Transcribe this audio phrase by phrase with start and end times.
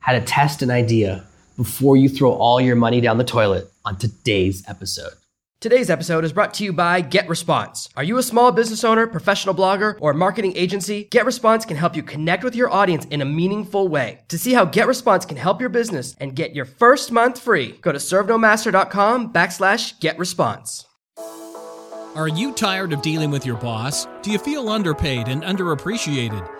[0.00, 1.24] how to test an idea
[1.56, 5.12] before you throw all your money down the toilet on today's episode.
[5.60, 7.90] Today's episode is brought to you by GetResponse.
[7.94, 11.06] Are you a small business owner, professional blogger, or marketing agency?
[11.10, 14.20] GetResponse can help you connect with your audience in a meaningful way.
[14.28, 17.92] To see how GetResponse can help your business and get your first month free, go
[17.92, 20.86] to servenomaster.com backslash GetResponse.
[22.16, 24.06] Are you tired of dealing with your boss?
[24.22, 26.59] Do you feel underpaid and underappreciated?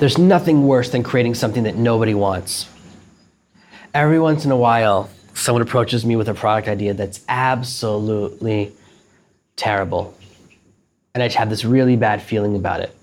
[0.00, 2.66] There's nothing worse than creating something that nobody wants.
[3.92, 8.72] Every once in a while, someone approaches me with a product idea that's absolutely
[9.56, 10.14] terrible.
[11.12, 12.96] And I just have this really bad feeling about it.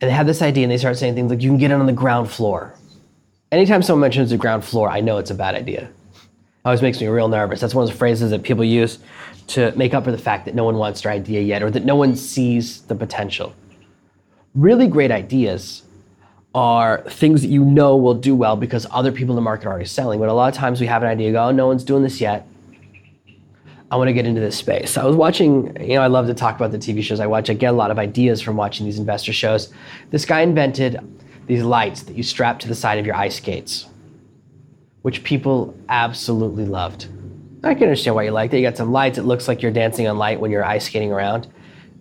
[0.00, 1.74] And they have this idea and they start saying things like, you can get it
[1.74, 2.74] on the ground floor.
[3.52, 5.82] Anytime someone mentions the ground floor, I know it's a bad idea.
[5.82, 7.60] It always makes me real nervous.
[7.60, 8.98] That's one of those phrases that people use
[9.46, 11.84] to make up for the fact that no one wants their idea yet or that
[11.84, 13.54] no one sees the potential
[14.54, 15.82] really great ideas
[16.54, 19.70] are things that you know will do well because other people in the market are
[19.70, 20.20] already selling.
[20.20, 22.20] But a lot of times we have an idea, go, oh, no one's doing this
[22.20, 22.46] yet.
[23.90, 24.96] I want to get into this space.
[24.96, 27.50] I was watching, you know, I love to talk about the TV shows I watch.
[27.50, 29.72] I get a lot of ideas from watching these investor shows.
[30.10, 30.98] This guy invented
[31.46, 33.86] these lights that you strap to the side of your ice skates,
[35.02, 37.08] which people absolutely loved.
[37.62, 38.58] I can understand why you like that.
[38.58, 41.12] You got some lights, it looks like you're dancing on light when you're ice skating
[41.12, 41.48] around.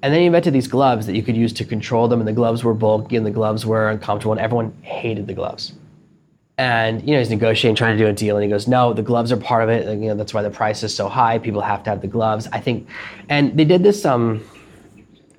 [0.03, 2.33] And then he invented these gloves that you could use to control them, and the
[2.33, 5.71] gloves were bulky and the gloves were uncomfortable, and everyone hated the gloves.
[6.57, 9.01] And you know he's negotiating, trying to do a deal, and he goes, "No, the
[9.01, 9.87] gloves are part of it.
[9.87, 11.39] You know that's why the price is so high.
[11.39, 12.87] People have to have the gloves." I think,
[13.29, 14.43] and they did this um,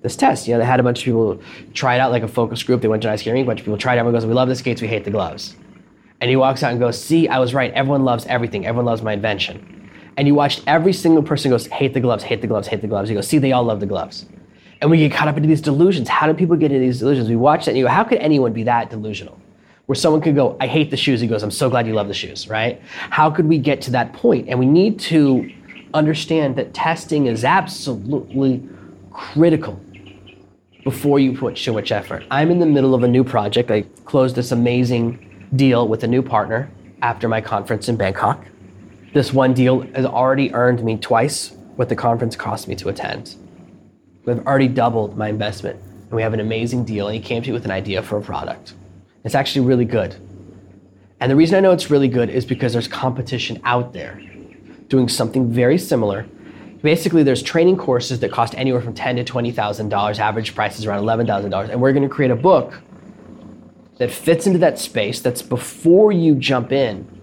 [0.00, 0.48] this test.
[0.48, 1.40] You know, they had a bunch of people
[1.74, 2.80] try it out like a focus group.
[2.80, 3.42] They went to an ice skating.
[3.42, 3.98] A bunch of people tried it.
[3.98, 4.80] Everyone goes, "We love the skates.
[4.80, 5.56] We hate the gloves."
[6.22, 7.70] And he walks out and goes, "See, I was right.
[7.74, 8.66] Everyone loves everything.
[8.66, 12.24] Everyone loves my invention." And you watched every single person goes, "Hate the gloves.
[12.24, 12.66] Hate the gloves.
[12.66, 14.24] Hate the gloves." He goes, "See, they all love the gloves."
[14.84, 16.10] And we get caught up into these delusions.
[16.10, 17.26] How do people get into these delusions?
[17.26, 19.40] We watch that and you go, how could anyone be that delusional?
[19.86, 21.22] Where someone could go, I hate the shoes.
[21.22, 22.82] He goes, I'm so glad you love the shoes, right?
[23.08, 24.46] How could we get to that point?
[24.46, 25.50] And we need to
[25.94, 28.62] understand that testing is absolutely
[29.10, 29.80] critical
[30.84, 32.22] before you put so much effort.
[32.30, 33.70] I'm in the middle of a new project.
[33.70, 36.70] I closed this amazing deal with a new partner
[37.00, 38.44] after my conference in Bangkok.
[39.14, 43.36] This one deal has already earned me twice what the conference cost me to attend.
[44.24, 47.08] We've already doubled my investment and we have an amazing deal.
[47.08, 48.74] And he came to me with an idea for a product.
[49.24, 50.16] It's actually really good.
[51.20, 54.20] And the reason I know it's really good is because there's competition out there
[54.88, 56.26] doing something very similar.
[56.82, 60.18] Basically, there's training courses that cost anywhere from ten to twenty thousand dollars.
[60.18, 62.74] Average price is around eleven thousand dollars, and we're going to create a book
[63.96, 65.20] that fits into that space.
[65.20, 67.13] That's before you jump in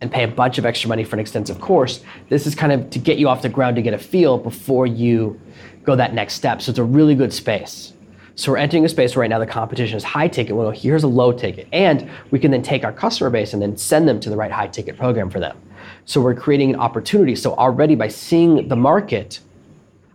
[0.00, 2.02] and pay a bunch of extra money for an extensive course.
[2.28, 4.86] This is kind of to get you off the ground to get a feel before
[4.86, 5.40] you
[5.84, 6.62] go that next step.
[6.62, 7.92] So it's a really good space.
[8.34, 10.56] So we're entering a space where right now the competition is high ticket.
[10.56, 11.68] Well, here's a low ticket.
[11.72, 14.50] And we can then take our customer base and then send them to the right
[14.50, 15.58] high ticket program for them.
[16.06, 17.34] So we're creating an opportunity.
[17.34, 19.40] So already by seeing the market,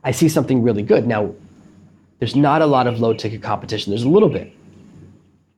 [0.03, 1.05] I see something really good.
[1.05, 1.33] Now,
[2.19, 3.91] there's not a lot of low ticket competition.
[3.91, 4.51] There's a little bit.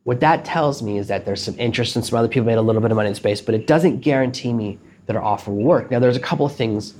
[0.07, 2.61] What that tells me is that there's some interest and some other people made a
[2.61, 5.63] little bit of money in space, but it doesn't guarantee me that our offer will
[5.63, 5.91] work.
[5.91, 6.93] Now, there's a couple of things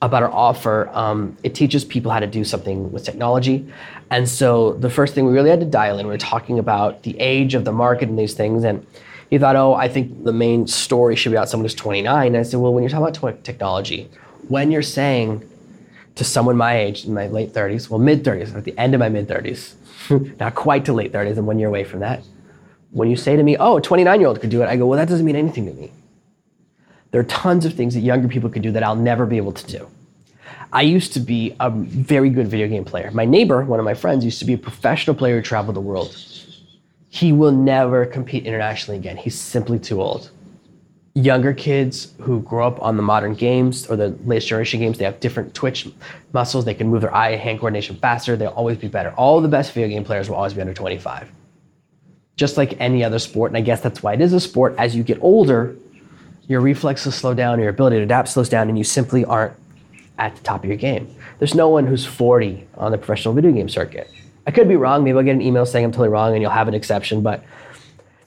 [0.00, 3.68] about our offer, um, it teaches people how to do something with technology.
[4.12, 7.02] And so the first thing we really had to dial in, we were talking about
[7.02, 8.62] the age of the market and these things.
[8.62, 8.86] And
[9.28, 12.28] he thought, oh, I think the main story should be about someone who's 29.
[12.28, 14.08] And I said, well, when you're talking about technology,
[14.46, 15.42] when you're saying
[16.14, 19.00] to someone my age, in my late 30s, well, mid 30s, at the end of
[19.00, 19.74] my mid 30s,
[20.38, 22.22] not quite to late 30s, and one year away from that,
[22.96, 24.86] when you say to me, oh, a 29 year old could do it, I go,
[24.86, 25.92] well, that doesn't mean anything to me.
[27.10, 29.52] There are tons of things that younger people could do that I'll never be able
[29.52, 29.86] to do.
[30.72, 33.10] I used to be a very good video game player.
[33.10, 35.80] My neighbor, one of my friends, used to be a professional player who traveled the
[35.80, 36.16] world.
[37.10, 39.18] He will never compete internationally again.
[39.18, 40.30] He's simply too old.
[41.14, 45.04] Younger kids who grow up on the modern games or the latest generation games, they
[45.04, 45.86] have different twitch
[46.32, 46.64] muscles.
[46.64, 48.36] They can move their eye and hand coordination faster.
[48.36, 49.10] They'll always be better.
[49.18, 51.30] All the best video game players will always be under 25.
[52.36, 54.74] Just like any other sport, and I guess that's why it is a sport.
[54.78, 55.74] As you get older,
[56.48, 59.54] your reflexes slow down, your ability to adapt slows down, and you simply aren't
[60.18, 61.08] at the top of your game.
[61.38, 64.10] There's no one who's 40 on the professional video game circuit.
[64.46, 65.02] I could be wrong.
[65.02, 67.42] Maybe I'll get an email saying I'm totally wrong and you'll have an exception, but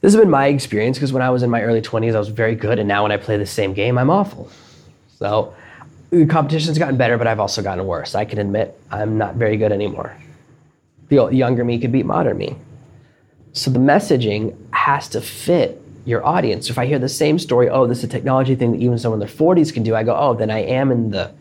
[0.01, 2.29] This has been my experience because when I was in my early 20s, I was
[2.29, 4.49] very good, and now when I play the same game, I'm awful.
[5.17, 5.53] So
[6.09, 8.15] the competition's gotten better, but I've also gotten worse.
[8.15, 10.15] I can admit I'm not very good anymore.
[11.09, 12.55] The younger me could beat modern me.
[13.53, 16.67] So the messaging has to fit your audience.
[16.67, 18.97] So if I hear the same story, oh, this is a technology thing that even
[18.97, 21.31] someone in their 40s can do, I go, oh, then I am in the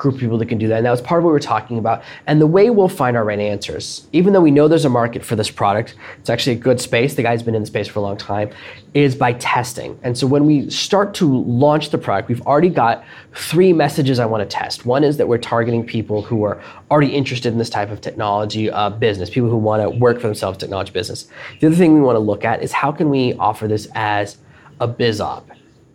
[0.00, 0.78] group of people that can do that.
[0.78, 2.02] And that was part of what we were talking about.
[2.26, 5.24] And the way we'll find our right answers, even though we know there's a market
[5.24, 7.14] for this product, it's actually a good space.
[7.14, 8.50] The guy's been in the space for a long time,
[8.94, 9.98] is by testing.
[10.02, 13.04] And so when we start to launch the product, we've already got
[13.34, 14.86] three messages I want to test.
[14.86, 16.60] One is that we're targeting people who are
[16.90, 20.26] already interested in this type of technology uh, business, people who want to work for
[20.26, 21.28] themselves, technology business.
[21.60, 24.38] The other thing we want to look at is how can we offer this as
[24.80, 25.50] a biz op?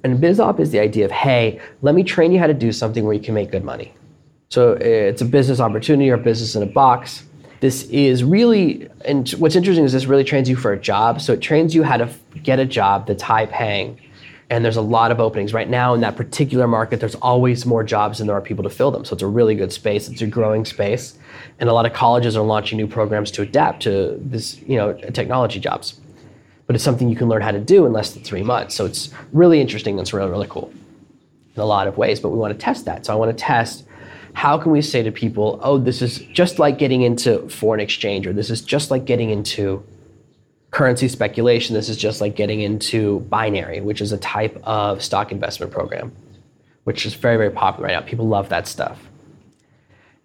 [0.06, 3.06] And BizOp is the idea of, hey, let me train you how to do something
[3.06, 3.92] where you can make good money.
[4.50, 7.24] So eh, it's a business opportunity or business in a box.
[7.60, 11.22] This is really, and what's interesting is this really trains you for a job.
[11.22, 12.08] So it trains you how to
[12.44, 14.00] get a job that's high paying.
[14.52, 15.56] And there's a lot of openings.
[15.56, 18.70] Right now in that particular market, there's always more jobs than there are people to
[18.70, 19.06] fill them.
[19.06, 20.08] So it's a really good space.
[20.08, 21.18] It's a growing space.
[21.60, 24.94] And a lot of colleges are launching new programs to adapt to this, you know,
[24.94, 26.00] technology jobs
[26.68, 28.76] but it's something you can learn how to do in less than three months.
[28.76, 30.00] So it's really interesting.
[30.00, 30.72] It's really, really cool
[31.56, 33.06] in a lot of ways, but we want to test that.
[33.06, 33.86] So I want to test
[34.34, 38.28] how can we say to people, oh, this is just like getting into foreign exchange,
[38.28, 39.82] or this is just like getting into
[40.72, 45.32] currency speculation, this is just like getting into binary, which is a type of stock
[45.32, 46.12] investment program,
[46.84, 48.06] which is very, very popular right now.
[48.06, 49.00] People love that stuff.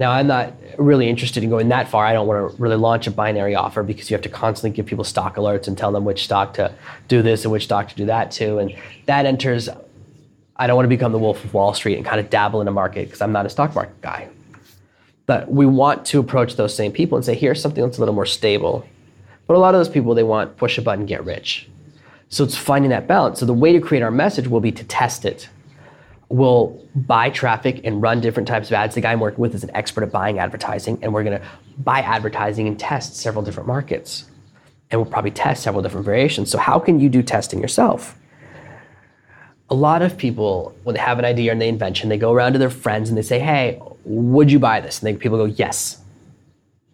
[0.01, 2.07] Now, I'm not really interested in going that far.
[2.07, 4.87] I don't want to really launch a binary offer because you have to constantly give
[4.87, 6.73] people stock alerts and tell them which stock to
[7.07, 8.59] do this and which stock to do that to.
[8.59, 8.75] And
[9.05, 9.69] that enters,
[10.57, 12.69] I don't want to become the wolf of Wall Street and kind of dabble in
[12.69, 14.31] a market because I'm not a stock market guy.
[15.27, 18.15] But we want to approach those same people and say, here's something that's a little
[18.15, 18.89] more stable.
[19.47, 21.69] But a lot of those people, they want push a button, get rich.
[22.31, 23.39] So it's finding that balance.
[23.39, 25.51] So the way to create our message will be to test it
[26.31, 28.95] will buy traffic and run different types of ads.
[28.95, 31.47] The guy I'm working with is an expert at buying advertising, and we're going to
[31.79, 34.25] buy advertising and test several different markets.
[34.91, 36.51] And we'll probably test several different variations.
[36.51, 38.17] So, how can you do testing yourself?
[39.69, 42.55] A lot of people, when they have an idea and they invention, they go around
[42.55, 45.01] to their friends and they say, Hey, would you buy this?
[45.01, 46.01] And then people go, Yes.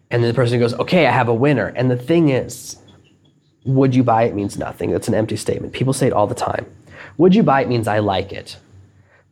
[0.09, 1.67] And then the person goes, Okay, I have a winner.
[1.75, 2.77] And the thing is,
[3.65, 4.91] would you buy it means nothing.
[4.91, 5.73] That's an empty statement.
[5.73, 6.65] People say it all the time.
[7.17, 8.57] Would you buy it means I like it.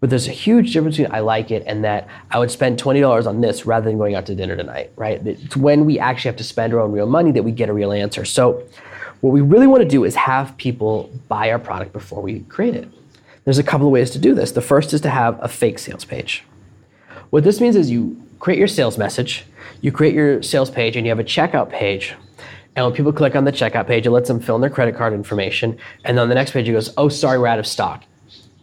[0.05, 3.25] But there's a huge difference between I like it and that I would spend $20
[3.25, 5.19] on this rather than going out to dinner tonight, right?
[5.25, 7.73] It's when we actually have to spend our own real money that we get a
[7.73, 8.23] real answer.
[8.23, 8.63] So,
[9.21, 12.75] what we really want to do is have people buy our product before we create
[12.75, 12.87] it.
[13.45, 14.51] There's a couple of ways to do this.
[14.51, 16.43] The first is to have a fake sales page.
[17.31, 19.47] What this means is you create your sales message,
[19.81, 22.13] you create your sales page, and you have a checkout page.
[22.75, 24.95] And when people click on the checkout page, it lets them fill in their credit
[24.95, 25.79] card information.
[26.03, 28.03] And then on the next page, it goes, Oh, sorry, we're out of stock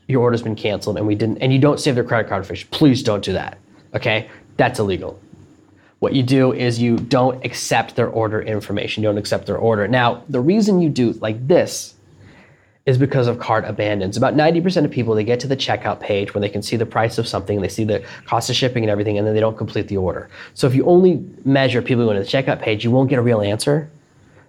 [0.08, 2.68] your order's been canceled and we didn't and you don't save their credit card information.
[2.70, 3.58] Please don't do that
[3.94, 4.30] okay?
[4.56, 5.20] That's illegal.
[5.98, 9.02] What you do is you don't accept their order information.
[9.02, 9.86] You don't accept their order.
[9.86, 11.94] Now the reason you do like this
[12.84, 14.16] is because of cart abandons.
[14.16, 16.86] About 90% of people they get to the checkout page when they can see the
[16.86, 19.56] price of something they see the cost of shipping and everything and then they don't
[19.56, 20.28] complete the order.
[20.54, 23.22] So if you only measure people going to the checkout page you won't get a
[23.22, 23.88] real answer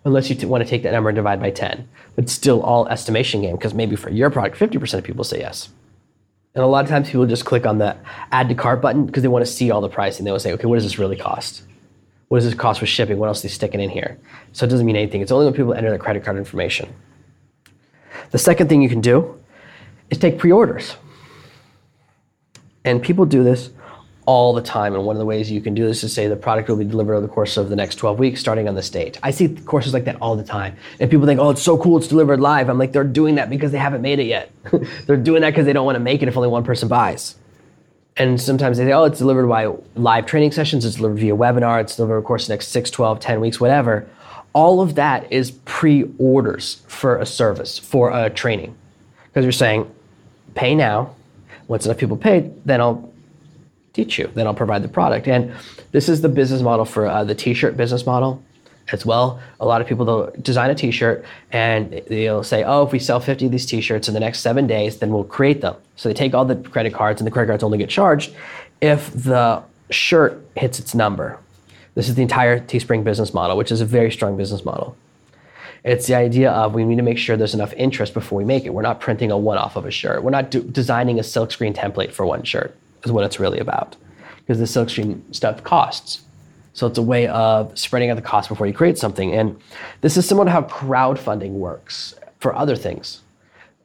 [0.05, 1.87] unless you t- want to take that number and divide by 10.
[2.15, 5.69] But still all estimation game because maybe for your product, 50% of people say yes.
[6.55, 7.97] And a lot of times people just click on the
[8.31, 10.23] add to cart button because they want to see all the pricing.
[10.25, 11.63] They will say, okay, what does this really cost?
[12.27, 13.17] What does this cost with shipping?
[13.17, 14.19] What else are they sticking in here?
[14.51, 15.21] So it doesn't mean anything.
[15.21, 16.93] It's only when people enter their credit card information.
[18.31, 19.39] The second thing you can do
[20.09, 20.95] is take pre orders.
[22.85, 23.69] And people do this
[24.25, 24.95] all the time.
[24.95, 26.85] And one of the ways you can do this is say the product will be
[26.85, 29.19] delivered over the course of the next 12 weeks, starting on this date.
[29.23, 30.75] I see courses like that all the time.
[30.99, 32.69] And people think, oh, it's so cool, it's delivered live.
[32.69, 34.51] I'm like, they're doing that because they haven't made it yet.
[35.05, 37.35] they're doing that because they don't want to make it if only one person buys.
[38.15, 41.81] And sometimes they say, oh, it's delivered by live training sessions, it's delivered via webinar,
[41.81, 44.07] it's delivered over the course the next 6, 12, 10 weeks, whatever.
[44.53, 48.75] All of that is pre orders for a service, for a training.
[49.25, 49.91] Because you're saying,
[50.53, 51.15] pay now.
[51.67, 53.12] Once enough people pay, then I'll
[53.93, 54.29] teach you.
[54.33, 55.27] Then I'll provide the product.
[55.27, 55.53] And
[55.91, 58.43] this is the business model for uh, the t-shirt business model
[58.91, 59.39] as well.
[59.59, 63.19] A lot of people they'll design a t-shirt and they'll say, oh, if we sell
[63.19, 65.75] 50 of these t-shirts in the next seven days, then we'll create them.
[65.95, 68.33] So they take all the credit cards and the credit cards only get charged
[68.81, 71.39] if the shirt hits its number.
[71.95, 74.97] This is the entire Teespring business model, which is a very strong business model.
[75.83, 78.65] It's the idea of we need to make sure there's enough interest before we make
[78.65, 78.73] it.
[78.73, 80.23] We're not printing a one-off of a shirt.
[80.23, 83.95] We're not do- designing a silkscreen template for one shirt is what it's really about.
[84.37, 86.23] Because the silkscreen stuff costs.
[86.73, 89.33] So it's a way of spreading out the cost before you create something.
[89.33, 89.59] And
[90.01, 93.21] this is similar to how crowdfunding works for other things.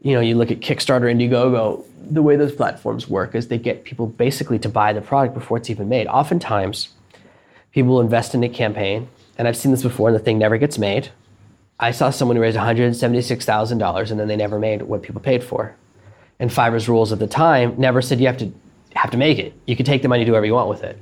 [0.01, 3.85] You know, you look at Kickstarter, Indiegogo, the way those platforms work is they get
[3.85, 6.07] people basically to buy the product before it's even made.
[6.07, 6.89] Oftentimes,
[7.73, 10.79] people invest in a campaign, and I've seen this before, and the thing never gets
[10.79, 11.11] made.
[11.81, 15.77] I saw someone who raised $176,000 and then they never made what people paid for.
[16.41, 18.53] And Fiverr's rules at the time never said you have to
[18.99, 19.55] have to make it.
[19.67, 20.99] You can take the money, do whatever you want with it.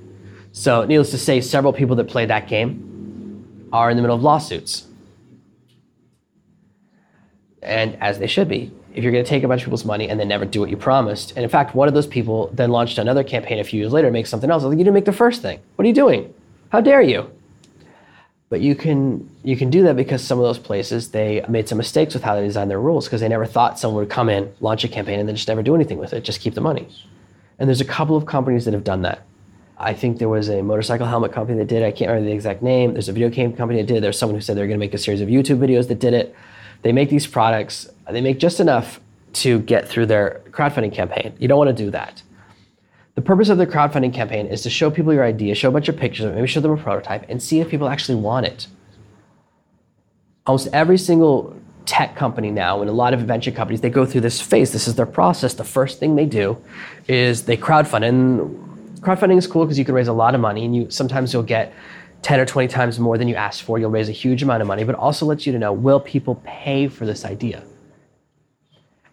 [0.53, 4.23] So, needless to say, several people that play that game are in the middle of
[4.23, 4.87] lawsuits.
[7.63, 8.71] And as they should be.
[8.95, 10.71] If you're going to take a bunch of people's money and then never do what
[10.71, 13.81] you promised, and in fact, one of those people then launched another campaign a few
[13.81, 14.63] years later to make something else.
[14.63, 15.61] I was like, you didn't make the first thing.
[15.75, 16.33] What are you doing?
[16.71, 17.31] How dare you?
[18.49, 21.79] But you can you can do that because some of those places they made some
[21.79, 24.53] mistakes with how they designed their rules because they never thought someone would come in,
[24.61, 26.89] launch a campaign, and then just never do anything with it, just keep the money.
[27.59, 29.23] And there's a couple of companies that have done that.
[29.79, 31.87] I think there was a motorcycle helmet company that did it.
[31.87, 32.95] I can't remember the exact name.
[32.95, 34.03] There's a video game company that did.
[34.03, 36.15] There's someone who said they're going to make a series of YouTube videos that did
[36.15, 36.35] it.
[36.83, 37.89] They make these products.
[38.11, 39.01] They make just enough
[39.35, 41.35] to get through their crowdfunding campaign.
[41.39, 42.23] You don't want to do that.
[43.17, 45.89] The purpose of the crowdfunding campaign is to show people your idea, show a bunch
[45.89, 48.67] of pictures maybe show them a prototype, and see if people actually want it.
[50.47, 51.57] Almost every single
[51.87, 54.73] tech company now and a lot of venture companies, they go through this phase.
[54.73, 55.55] This is their process.
[55.55, 56.63] The first thing they do
[57.09, 58.07] is they crowdfund.
[58.07, 61.33] And crowdfunding is cool because you can raise a lot of money and you sometimes
[61.33, 61.73] you'll get
[62.23, 63.79] 10 or 20 times more than you asked for.
[63.79, 66.43] You'll raise a huge amount of money, but also lets you to know will people
[66.45, 67.63] pay for this idea?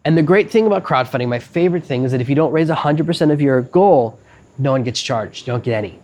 [0.06, 2.70] And the great thing about crowdfunding, my favorite thing, is that if you don't raise
[2.70, 4.20] 100% of your goal,
[4.58, 5.48] no one gets charged.
[5.48, 6.00] You don't get any.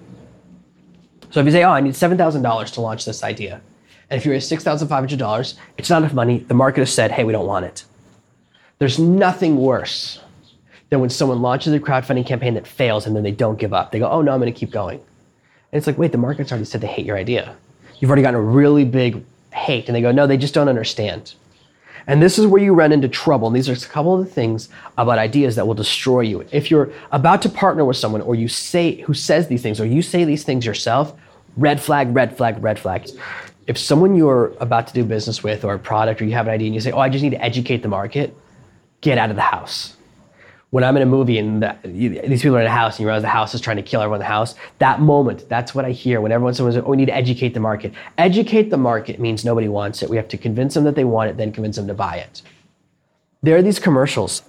[1.32, 3.62] So if you say, oh, I need $7,000 to launch this idea,
[4.10, 6.39] and if you raise $6,500, it's not enough money.
[6.39, 7.86] The market has said, hey, we don't want it.
[8.80, 10.20] There's nothing worse
[10.89, 13.92] than when someone launches a crowdfunding campaign that fails and then they don't give up.
[13.92, 15.00] They go, oh, no, I'm going to keep going.
[15.00, 17.56] And it's like, wait, the market's already said they hate your idea.
[18.00, 19.24] You've already gotten a really big
[19.54, 19.88] hate.
[19.88, 21.36] And they go, no, they just don't understand.
[22.08, 23.48] And this is where you run into trouble.
[23.48, 26.44] And these are a couple of the things about ideas that will destroy you.
[26.51, 29.86] If you're about to partner with someone or you say who says these things or
[29.86, 31.13] you say these things yourself,
[31.56, 33.10] red flag, red flag, red flag.
[33.70, 36.54] If someone you're about to do business with or a product or you have an
[36.54, 38.36] idea and you say, "Oh, I just need to educate the market,"
[39.00, 39.96] get out of the house
[40.72, 43.08] when I'm in a movie and the, these people are in a house and you
[43.08, 45.84] realize the house is trying to kill everyone in the house, that moment, that's what
[45.84, 47.94] I hear when everyone says, oh, we need to educate the market.
[48.18, 50.10] Educate the market means nobody wants it.
[50.10, 52.44] We have to convince them that they want it, then convince them to buy it.
[53.42, 54.44] There are these commercials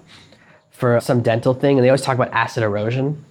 [0.71, 3.25] for some dental thing, and they always talk about acid erosion.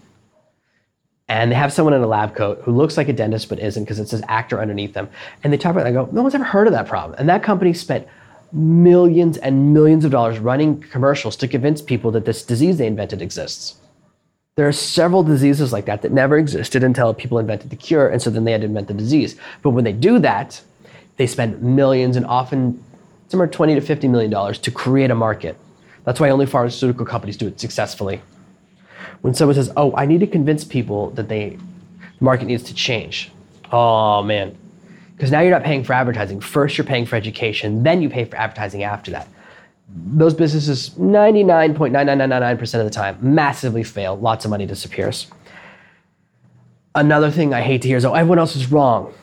[1.30, 3.84] And they have someone in a lab coat who looks like a dentist but isn't
[3.84, 5.08] because it says actor underneath them.
[5.44, 7.18] And they talk about it, I go, no one's ever heard of that problem.
[7.20, 8.08] And that company spent
[8.52, 13.22] millions and millions of dollars running commercials to convince people that this disease they invented
[13.22, 13.78] exists.
[14.56, 18.22] There are several diseases like that that never existed until people invented the cure, and
[18.22, 19.38] so then they had to invent the disease.
[19.62, 20.62] But when they do that,
[21.18, 22.84] they spend millions and often
[23.30, 25.56] somewhere 20 to 50 million dollars to create a market.
[26.04, 28.22] That's why only pharmaceutical companies do it successfully.
[29.22, 31.58] When someone says, "Oh, I need to convince people that they
[32.18, 33.32] the market needs to change,"
[33.72, 34.56] oh man,
[35.16, 36.40] because now you're not paying for advertising.
[36.40, 39.28] First, you're paying for education, then you pay for advertising after that.
[39.92, 44.16] Those businesses, 99.9999% of the time, massively fail.
[44.16, 45.28] Lots of money disappears.
[46.94, 49.14] Another thing I hate to hear is, oh, everyone else is wrong.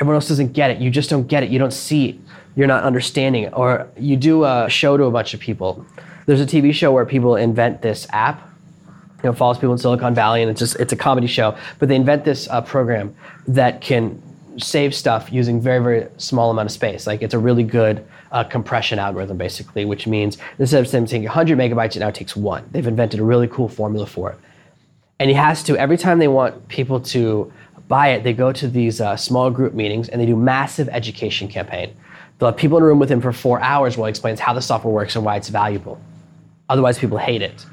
[0.00, 0.78] Everyone else doesn't get it.
[0.78, 1.50] You just don't get it.
[1.50, 2.16] You don't see it.
[2.54, 3.52] You're not understanding it.
[3.56, 5.84] Or you do a show to a bunch of people.
[6.26, 8.48] There's a TV show where people invent this app
[9.22, 11.56] you know, follows people in Silicon Valley, and it's just it's a comedy show.
[11.78, 13.14] But they invent this uh, program
[13.48, 14.22] that can
[14.58, 17.06] save stuff using very very small amount of space.
[17.06, 21.58] Like it's a really good uh, compression algorithm, basically, which means instead of taking 100
[21.58, 22.68] megabytes, it now takes one.
[22.70, 24.38] They've invented a really cool formula for it,
[25.18, 27.52] and he has to every time they want people to
[27.88, 31.48] buy it, they go to these uh, small group meetings and they do massive education
[31.48, 31.96] campaign.
[32.38, 34.52] They'll have people in a room with him for four hours while he explains how
[34.52, 36.00] the software works and why it's valuable.
[36.68, 37.66] Otherwise, people hate it.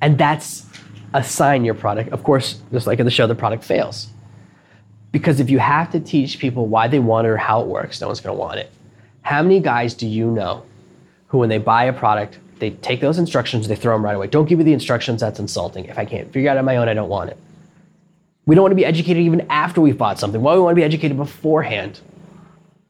[0.00, 0.66] And that's
[1.12, 4.08] a sign your product, of course, just like in the show, the product fails.
[5.12, 8.00] Because if you have to teach people why they want it or how it works,
[8.00, 8.72] no one's gonna want it.
[9.22, 10.64] How many guys do you know
[11.28, 14.26] who, when they buy a product, they take those instructions, they throw them right away?
[14.26, 15.84] Don't give me the instructions, that's insulting.
[15.84, 17.38] If I can't figure it out on my own, I don't want it.
[18.46, 20.42] We don't want to be educated even after we've bought something.
[20.42, 22.00] Why we want to be educated beforehand?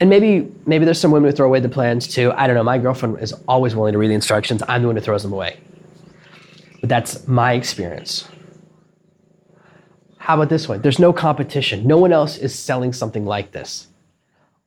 [0.00, 2.32] And maybe maybe there's some women who throw away the plans too.
[2.32, 2.64] I don't know.
[2.64, 4.62] My girlfriend is always willing to read the instructions.
[4.68, 5.61] I'm the one who throws them away.
[6.80, 8.28] But that's my experience.
[10.18, 10.82] How about this one?
[10.82, 11.87] There's no competition.
[11.87, 13.88] No one else is selling something like this.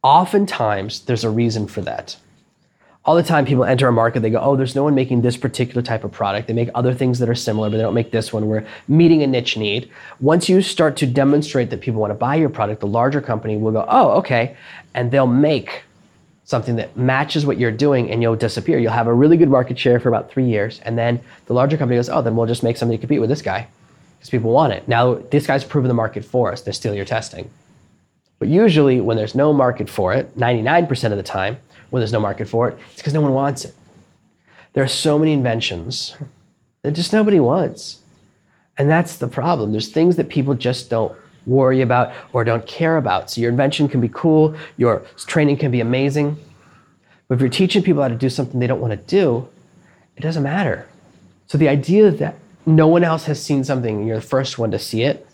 [0.03, 2.15] Oftentimes, there's a reason for that.
[3.07, 5.37] All the time, people enter a market, they go, Oh, there's no one making this
[5.37, 6.47] particular type of product.
[6.47, 8.47] They make other things that are similar, but they don't make this one.
[8.47, 9.89] We're meeting a niche need.
[10.19, 13.55] Once you start to demonstrate that people want to buy your product, the larger company
[13.55, 14.57] will go, Oh, okay.
[14.93, 15.83] And they'll make
[16.47, 18.77] something that matches what you're doing and you'll disappear.
[18.77, 20.79] You'll have a really good market share for about three years.
[20.83, 23.29] And then the larger company goes, oh, then we'll just make something to compete with
[23.29, 23.67] this guy
[24.17, 24.87] because people want it.
[24.87, 26.61] Now, this guy's proven the market for us.
[26.61, 27.49] They steal your testing.
[28.39, 31.57] But usually, when there's no market for it, 99% of the time,
[31.89, 33.73] when there's no market for it, it's because no one wants it.
[34.73, 36.15] There are so many inventions
[36.83, 37.99] that just nobody wants.
[38.77, 39.71] And that's the problem.
[39.71, 43.31] There's things that people just don't worry about or don't care about.
[43.31, 46.37] So your invention can be cool, your training can be amazing.
[47.27, 49.47] But if you're teaching people how to do something they don't want to do,
[50.15, 50.87] it doesn't matter.
[51.47, 54.71] So the idea that no one else has seen something and you're the first one
[54.71, 55.25] to see it,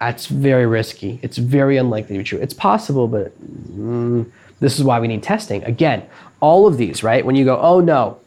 [0.00, 1.20] that's very risky.
[1.22, 2.38] It's very unlikely to be true.
[2.40, 3.32] It's possible, but
[3.72, 4.30] mm,
[4.62, 5.62] this is why we need testing.
[5.64, 6.04] Again,
[6.40, 7.26] all of these, right?
[7.26, 8.18] When you go, oh no,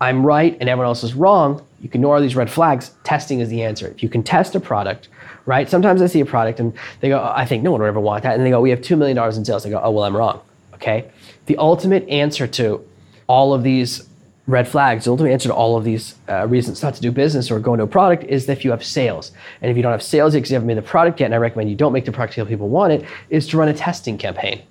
[0.00, 2.92] I'm right and everyone else is wrong, you can ignore these red flags.
[3.04, 3.88] Testing is the answer.
[3.88, 5.08] If you can test a product,
[5.46, 5.68] right?
[5.68, 8.22] Sometimes I see a product and they go, I think no one would ever want
[8.24, 8.36] that.
[8.36, 9.64] And they go, we have $2 million in sales.
[9.64, 10.40] I go, oh, well, I'm wrong.
[10.74, 11.10] Okay.
[11.46, 12.86] The ultimate answer to
[13.26, 14.06] all of these
[14.46, 17.50] red flags, the ultimate answer to all of these uh, reasons not to do business
[17.50, 19.32] or go into a product is that if you have sales.
[19.62, 21.38] And if you don't have sales because you haven't made the product yet, and I
[21.38, 24.18] recommend you don't make the product until people want it, is to run a testing
[24.18, 24.62] campaign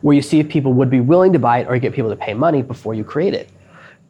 [0.00, 2.16] where you see if people would be willing to buy it or get people to
[2.16, 3.50] pay money before you create it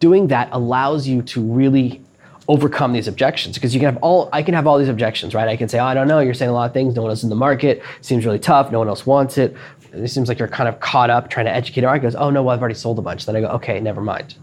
[0.01, 2.03] doing that allows you to really
[2.49, 5.49] overcome these objections because you can have all I can have all these objections, right?
[5.49, 7.11] I can say, oh, I don't know, you're saying a lot of things, no one
[7.11, 9.57] else in the market, seems really tough, no one else wants it.
[9.93, 12.43] It seems like you're kind of caught up trying to educate our goes, oh no,
[12.43, 13.27] well, I've already sold a bunch.
[13.27, 14.37] Then I go, okay, never mind.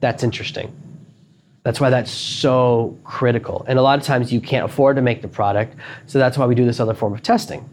[0.00, 0.74] That's interesting.
[1.62, 3.66] That's why that's so critical.
[3.68, 6.46] And a lot of times you can't afford to make the product, so that's why
[6.46, 7.68] we do this other form of testing.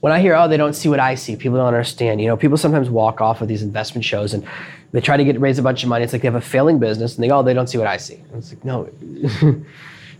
[0.00, 2.20] When I hear, oh, they don't see what I see, people don't understand.
[2.20, 4.46] You know, people sometimes walk off of these investment shows and
[4.92, 6.04] they try to get raise a bunch of money.
[6.04, 7.86] It's like they have a failing business and they go, oh, they don't see what
[7.86, 8.14] I see.
[8.14, 8.88] And it's like, no,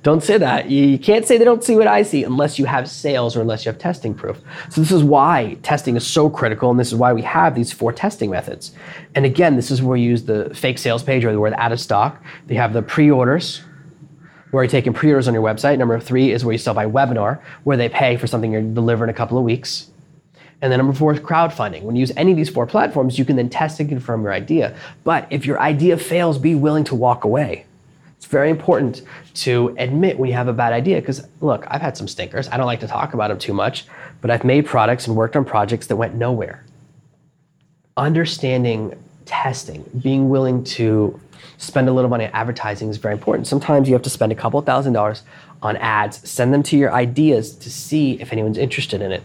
[0.02, 0.70] don't say that.
[0.70, 3.64] You can't say they don't see what I see unless you have sales or unless
[3.64, 4.40] you have testing proof.
[4.70, 7.72] So this is why testing is so critical, and this is why we have these
[7.72, 8.72] four testing methods.
[9.14, 11.72] And again, this is where we use the fake sales page or the word out
[11.72, 12.22] of stock.
[12.46, 13.62] They have the pre-orders,
[14.50, 15.78] where you're taking pre-orders on your website.
[15.78, 19.08] Number three is where you sell by webinar, where they pay for something you're delivering
[19.08, 19.90] in a couple of weeks.
[20.62, 21.82] And then number four is crowdfunding.
[21.82, 24.32] When you use any of these four platforms, you can then test and confirm your
[24.32, 24.76] idea.
[25.04, 27.64] But if your idea fails, be willing to walk away.
[28.18, 29.00] It's very important
[29.36, 32.48] to admit when you have a bad idea because look, I've had some stinkers.
[32.48, 33.86] I don't like to talk about them too much,
[34.20, 36.62] but I've made products and worked on projects that went nowhere.
[37.96, 41.18] Understanding testing, being willing to
[41.58, 43.46] spend a little money on advertising is very important.
[43.46, 45.22] Sometimes you have to spend a couple thousand dollars
[45.62, 49.22] on ads, send them to your ideas to see if anyone's interested in it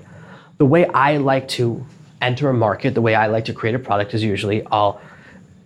[0.58, 1.86] the way I like to
[2.22, 5.02] enter a market, the way I like to create a product is usually I'll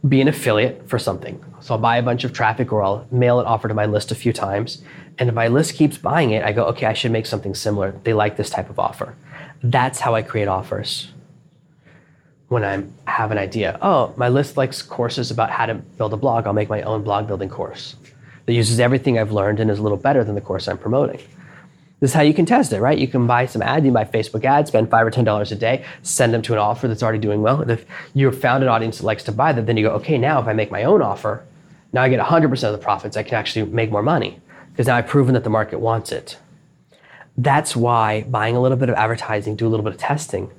[0.07, 1.43] be an affiliate for something.
[1.59, 4.11] So I'll buy a bunch of traffic or I'll mail an offer to my list
[4.11, 4.81] a few times.
[5.17, 7.93] And if my list keeps buying it, I go, okay, I should make something similar.
[8.03, 9.15] They like this type of offer.
[9.61, 11.11] That's how I create offers.
[12.49, 16.17] When I have an idea, oh, my list likes courses about how to build a
[16.17, 17.95] blog, I'll make my own blog building course
[18.47, 21.21] that uses everything I've learned and is a little better than the course I'm promoting.
[21.99, 22.97] This is how you can test it, right?
[22.97, 25.55] You can buy some ads, you buy Facebook ads, spend five or ten dollars a
[25.55, 27.61] day, send them to an offer that's already doing well.
[27.61, 27.85] And if
[28.15, 30.47] you've found an audience that likes to buy that, then you go, okay, now if
[30.47, 31.43] I make my own offer,
[31.93, 33.17] now I get 100% of the profits.
[33.17, 34.39] I can actually make more money
[34.71, 36.37] because now I've proven that the market wants it.
[37.37, 40.49] That's why buying a little bit of advertising, do a little bit of testing,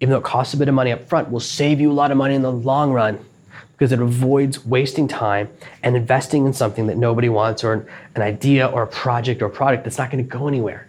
[0.00, 2.10] even though it costs a bit of money up front, will save you a lot
[2.10, 3.18] of money in the long run
[3.72, 5.48] because it avoids wasting time
[5.82, 9.50] and investing in something that nobody wants or an idea or a project or a
[9.50, 10.88] product that's not going to go anywhere.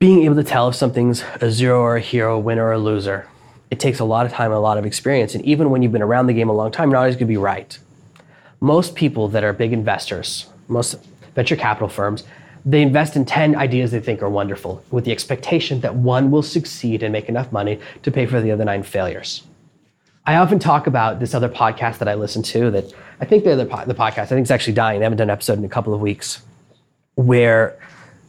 [0.00, 2.78] Being able to tell if something's a zero or a hero, a winner or a
[2.78, 3.28] loser,
[3.70, 5.34] it takes a lot of time and a lot of experience.
[5.34, 7.20] And even when you've been around the game a long time, you're not always going
[7.20, 7.78] to be right.
[8.60, 10.96] Most people that are big investors, most
[11.34, 12.24] venture capital firms,
[12.64, 16.42] they invest in 10 ideas they think are wonderful with the expectation that one will
[16.42, 19.42] succeed and make enough money to pay for the other nine failures.
[20.24, 23.52] I often talk about this other podcast that I listen to that I think the
[23.52, 25.00] other po- the podcast I think it's actually dying.
[25.00, 26.42] They haven't done an episode in a couple of weeks,
[27.16, 27.76] where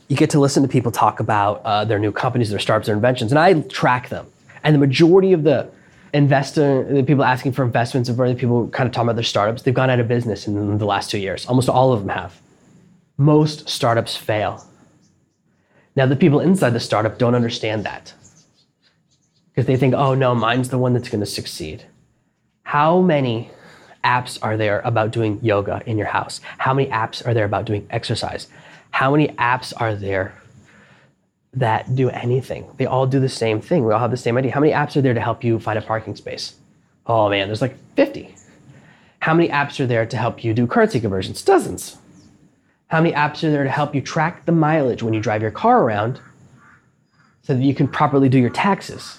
[0.08, 2.96] you get to listen to people talk about uh, their new companies, their startups, their
[2.96, 4.28] inventions, and I track them.
[4.64, 5.70] And the majority of the
[6.14, 9.62] investor, the people asking for investments, and the people kind of talking about their startups,
[9.62, 11.46] they've gone out of business in the last two years.
[11.46, 12.40] Almost all of them have.
[13.18, 14.66] Most startups fail.
[15.96, 18.14] Now, the people inside the startup don't understand that
[19.54, 21.86] because they think, oh no, mine's the one that's going to succeed.
[22.64, 23.52] How many
[24.04, 26.42] apps are there about doing yoga in your house?
[26.58, 28.48] How many apps are there about doing exercise?
[28.90, 30.34] How many apps are there
[31.54, 32.66] that do anything?
[32.78, 33.86] They all do the same thing.
[33.86, 34.52] We all have the same idea.
[34.52, 36.56] How many apps are there to help you find a parking space?
[37.06, 38.34] Oh man, there's like 50.
[39.20, 41.44] How many apps are there to help you do currency conversions?
[41.44, 41.98] Dozens.
[42.94, 45.50] How many apps are there to help you track the mileage when you drive your
[45.50, 46.22] car around
[47.42, 49.18] so that you can properly do your taxes?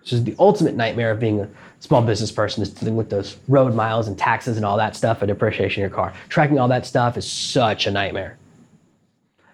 [0.00, 1.48] which is the ultimate nightmare of being a
[1.80, 5.20] small business person is dealing with those road miles and taxes and all that stuff
[5.20, 6.14] and depreciation of your car.
[6.30, 8.38] Tracking all that stuff is such a nightmare.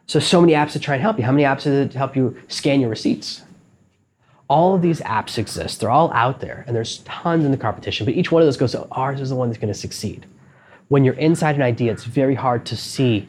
[0.06, 1.24] So, so many apps to try and help you.
[1.24, 3.42] How many apps are to help you scan your receipts?
[4.48, 5.80] All of these apps exist.
[5.80, 8.06] They're all out there, and there's tons in the competition.
[8.06, 10.24] But each one of those goes, oh, ours is the one that's going to succeed.
[10.86, 13.28] When you're inside an idea, it's very hard to see.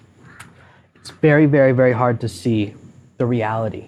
[1.08, 2.74] It's very, very, very hard to see
[3.18, 3.88] the reality.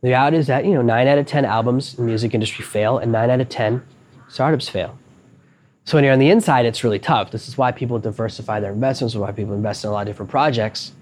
[0.00, 2.64] The reality is that you know nine out of ten albums in the music industry
[2.64, 3.82] fail, and nine out of ten
[4.28, 4.98] startups fail.
[5.84, 7.32] So when you're on the inside, it's really tough.
[7.32, 10.30] This is why people diversify their investments, why people invest in a lot of different
[10.30, 10.92] projects.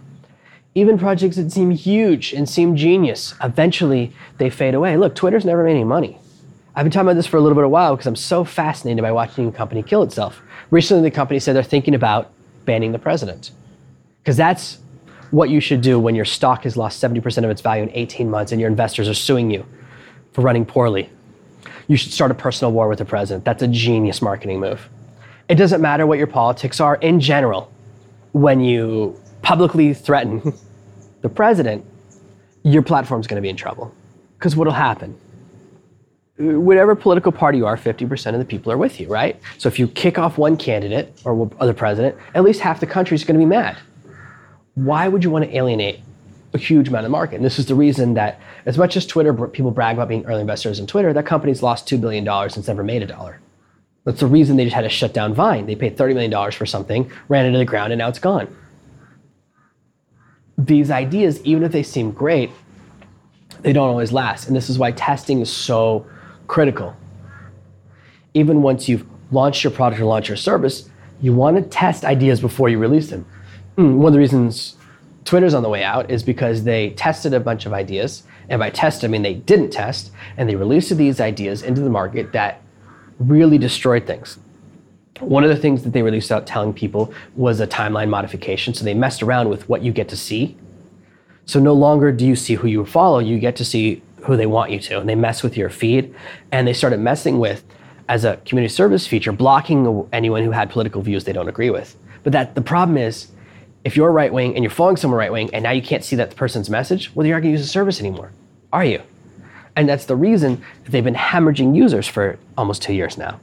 [0.74, 4.96] Even projects that seem huge and seem genius, eventually they fade away.
[4.96, 6.18] Look, Twitter's never made any money.
[6.74, 9.00] I've been talking about this for a little bit of while because I'm so fascinated
[9.00, 10.42] by watching a company kill itself.
[10.72, 12.32] Recently, the company said they're thinking about
[12.64, 13.52] banning the president.
[14.24, 14.78] Because that's
[15.30, 18.30] what you should do when your stock has lost 70% of its value in 18
[18.30, 19.64] months and your investors are suing you
[20.32, 21.10] for running poorly
[21.88, 23.44] you should start a personal war with the president.
[23.44, 24.88] That's a genius marketing move.
[25.48, 27.70] It doesn't matter what your politics are in general.
[28.32, 30.52] When you publicly threaten
[31.22, 31.84] the president,
[32.64, 33.94] your platform's going to be in trouble.
[34.38, 35.16] Because what'll happen?
[36.38, 39.40] Whatever political party you are, 50% of the people are with you, right?
[39.56, 43.14] So if you kick off one candidate or the president, at least half the country
[43.14, 43.78] is going to be mad.
[44.76, 46.00] Why would you want to alienate
[46.56, 47.36] a huge amount of market.
[47.36, 50.40] And this is the reason that, as much as Twitter people brag about being early
[50.40, 53.40] investors in Twitter, that company's lost $2 billion and it's never made a dollar.
[54.04, 55.66] That's the reason they just had to shut down Vine.
[55.66, 58.54] They paid $30 million for something, ran into the ground, and now it's gone.
[60.58, 62.50] These ideas, even if they seem great,
[63.60, 64.46] they don't always last.
[64.46, 66.06] And this is why testing is so
[66.46, 66.96] critical.
[68.34, 70.88] Even once you've launched your product or launched your service,
[71.20, 73.26] you want to test ideas before you release them.
[73.76, 74.76] Hmm, one of the reasons
[75.26, 78.22] Twitter's on the way out is because they tested a bunch of ideas.
[78.48, 81.90] And by test, I mean they didn't test, and they released these ideas into the
[81.90, 82.62] market that
[83.18, 84.38] really destroyed things.
[85.20, 88.72] One of the things that they released out telling people was a timeline modification.
[88.72, 90.56] So they messed around with what you get to see.
[91.46, 94.46] So no longer do you see who you follow, you get to see who they
[94.46, 95.00] want you to.
[95.00, 96.14] And they mess with your feed.
[96.52, 97.64] And they started messing with,
[98.08, 101.96] as a community service feature, blocking anyone who had political views they don't agree with.
[102.22, 103.28] But that the problem is
[103.86, 106.16] if you're right wing and you're following someone right wing and now you can't see
[106.16, 108.32] that person's message, well, you're not going to use the service anymore,
[108.72, 109.00] are you?
[109.76, 113.38] And that's the reason that they've been hemorrhaging users for almost two years now.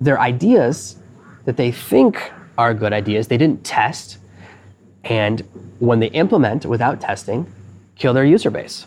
[0.00, 0.96] Their ideas
[1.44, 4.16] that they think are good ideas, they didn't test.
[5.04, 5.40] And
[5.80, 7.46] when they implement without testing,
[7.96, 8.86] kill their user base.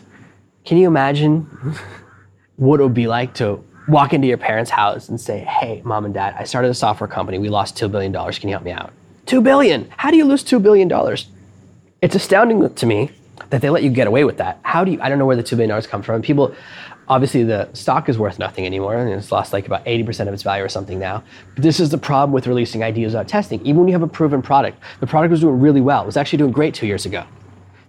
[0.64, 1.42] Can you imagine
[2.56, 6.04] what it would be like to walk into your parents' house and say, Hey, mom
[6.04, 7.38] and dad, I started a software company.
[7.38, 8.12] We lost $2 billion.
[8.12, 8.92] Can you help me out?
[9.26, 9.88] Two billion.
[9.96, 11.26] How do you lose two billion dollars?
[12.02, 13.10] It's astounding to me
[13.50, 14.58] that they let you get away with that.
[14.62, 15.00] How do you?
[15.00, 16.20] I don't know where the two billion dollars come from.
[16.20, 16.54] People,
[17.08, 20.42] obviously, the stock is worth nothing anymore, and it's lost like about 80% of its
[20.42, 21.22] value or something now.
[21.54, 23.60] But this is the problem with releasing ideas without testing.
[23.64, 26.02] Even when you have a proven product, the product was doing really well.
[26.02, 27.24] It was actually doing great two years ago.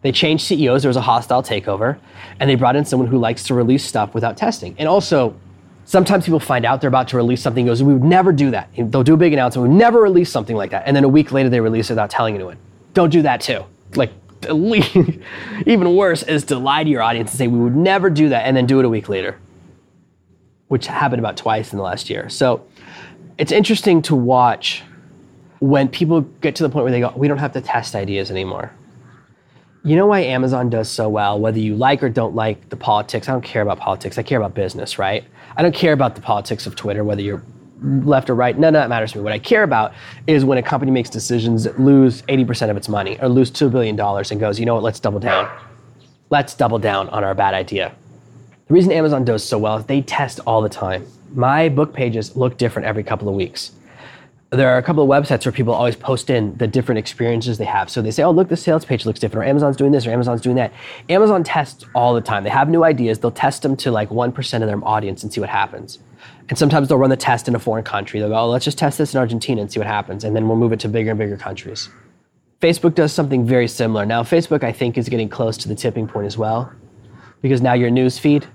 [0.04, 0.84] They changed CEOs.
[0.84, 1.98] There was a hostile takeover,
[2.40, 4.76] and they brought in someone who likes to release stuff without testing.
[4.78, 5.36] And also,
[5.86, 8.70] Sometimes people find out they're about to release something, goes, we would never do that.
[8.76, 10.84] They'll do a big announcement, we would never release something like that.
[10.88, 12.58] And then a week later they release it without telling anyone.
[12.94, 13.64] Don't do that too.
[13.94, 14.12] Like,
[14.50, 18.46] even worse is to lie to your audience and say, we would never do that,
[18.46, 19.40] and then do it a week later,
[20.68, 22.30] which happened about twice in the last year.
[22.30, 22.66] So
[23.38, 24.84] it's interesting to watch
[25.60, 28.30] when people get to the point where they go, we don't have to test ideas
[28.32, 28.72] anymore.
[29.84, 33.30] You know why Amazon does so well, whether you like or don't like the politics?
[33.30, 34.18] I don't care about politics.
[34.18, 35.24] I care about business, right?
[35.58, 37.44] I don't care about the politics of Twitter, whether you're
[37.82, 38.58] left or right.
[38.58, 39.24] None of that matters to me.
[39.24, 39.94] What I care about
[40.28, 43.72] is when a company makes decisions that lose 80% of its money or lose $2
[43.72, 45.50] billion and goes, you know what, let's double down.
[46.30, 47.94] Let's double down on our bad idea.
[48.68, 51.06] The reason Amazon does so well is they test all the time.
[51.34, 53.72] My book pages look different every couple of weeks
[54.52, 57.66] there are a couple of websites where people always post in the different experiences they
[57.66, 57.90] have.
[57.90, 60.12] So they say, oh, look, the sales page looks different, or Amazon's doing this, or
[60.12, 60.72] Amazon's doing that.
[61.10, 62.44] Amazon tests all the time.
[62.44, 65.42] They have new ideas, they'll test them to like 1% of their audience and see
[65.42, 66.00] what happens.
[66.48, 68.20] And sometimes they'll run the test in a foreign country.
[68.20, 70.24] They'll go, oh, let's just test this in Argentina and see what happens.
[70.24, 71.90] And then we'll move it to bigger and bigger countries.
[72.62, 74.06] Facebook does something very similar.
[74.06, 76.72] Now, Facebook, I think, is getting close to the tipping point as well,
[77.42, 78.48] because now your news feed,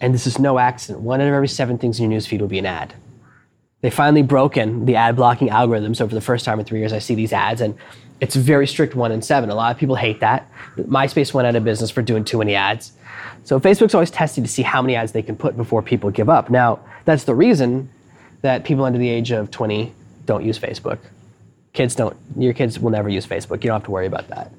[0.00, 2.40] and this is no accident, one out of every seven things in your news feed
[2.40, 2.94] will be an ad
[3.84, 5.94] they finally broken the ad blocking algorithm.
[5.94, 7.76] So for the first time in three years, I see these ads, and
[8.18, 9.50] it's very strict one in seven.
[9.50, 10.50] A lot of people hate that.
[10.78, 12.92] MySpace went out of business for doing too many ads.
[13.44, 16.30] So Facebook's always testing to see how many ads they can put before people give
[16.30, 16.48] up.
[16.48, 17.90] Now, that's the reason
[18.40, 19.92] that people under the age of 20
[20.24, 20.98] don't use Facebook.
[21.74, 23.62] Kids don't, your kids will never use Facebook.
[23.62, 24.50] You don't have to worry about that.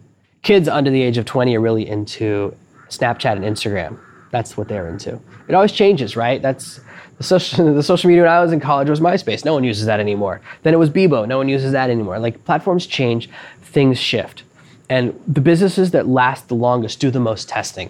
[0.43, 2.55] Kids under the age of 20 are really into
[2.89, 3.97] Snapchat and Instagram.
[4.29, 5.19] That's what they're into.
[5.47, 6.41] It always changes, right?
[6.41, 6.79] That's
[7.17, 9.45] the social, the social media when I was in college was MySpace.
[9.45, 10.41] No one uses that anymore.
[10.63, 11.27] Then it was Bebo.
[11.27, 12.19] No one uses that anymore.
[12.19, 13.29] Like platforms change,
[13.61, 14.43] things shift.
[14.89, 17.89] And the businesses that last the longest do the most testing.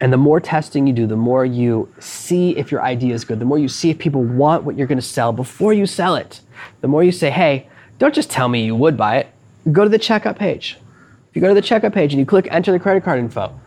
[0.00, 3.38] And the more testing you do, the more you see if your idea is good,
[3.38, 6.16] the more you see if people want what you're going to sell before you sell
[6.16, 6.40] it.
[6.82, 7.66] The more you say, hey,
[7.98, 9.28] don't just tell me you would buy it,
[9.72, 10.76] go to the checkout page.
[11.30, 13.58] If you go to the checkout page and you click enter the credit card info,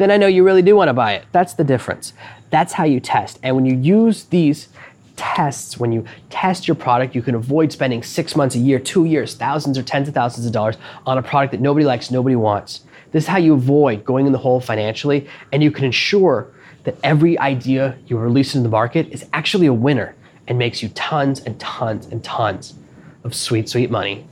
[0.00, 1.26] then I know you really do want to buy it.
[1.30, 2.14] That's the difference.
[2.48, 3.38] That's how you test.
[3.42, 4.68] And when you use these
[5.16, 9.04] tests, when you test your product, you can avoid spending six months, a year, two
[9.04, 12.34] years, thousands or tens of thousands of dollars on a product that nobody likes, nobody
[12.34, 12.80] wants.
[13.12, 16.50] This is how you avoid going in the hole financially, and you can ensure
[16.84, 20.14] that every idea you release in the market is actually a winner
[20.48, 22.72] and makes you tons and tons and tons
[23.22, 24.26] of sweet, sweet money.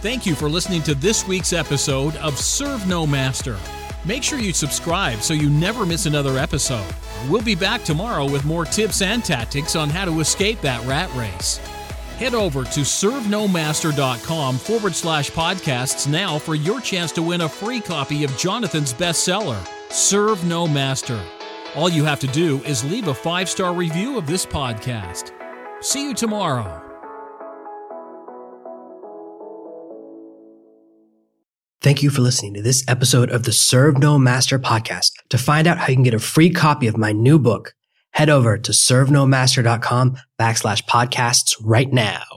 [0.00, 3.58] Thank you for listening to this week's episode of Serve No Master.
[4.06, 6.86] Make sure you subscribe so you never miss another episode.
[7.28, 11.14] We'll be back tomorrow with more tips and tactics on how to escape that rat
[11.14, 11.58] race.
[12.16, 17.80] Head over to servenomaster.com forward slash podcasts now for your chance to win a free
[17.80, 21.20] copy of Jonathan's bestseller, Serve No Master.
[21.76, 25.32] All you have to do is leave a five star review of this podcast.
[25.82, 26.89] See you tomorrow.
[31.82, 35.12] Thank you for listening to this episode of the Serve No Master podcast.
[35.30, 37.74] To find out how you can get a free copy of my new book,
[38.10, 42.29] head over to servenomaster.com backslash podcasts right now.